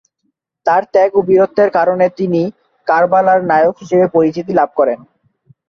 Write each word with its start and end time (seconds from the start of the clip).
তার 0.65 0.83
ত্যাগ 0.93 1.11
ও 1.15 1.29
বীরত্বের 1.29 1.69
কারণে 1.77 2.05
তিনি 2.17 2.41
"কারবালার 2.87 3.39
নায়ক" 3.49 3.75
হিসাবে 3.81 4.05
পরিচিতি 4.15 4.51
লাভ 4.59 4.69
করেন। 4.79 4.99